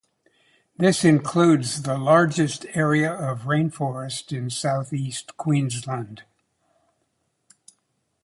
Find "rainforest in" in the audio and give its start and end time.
3.43-4.49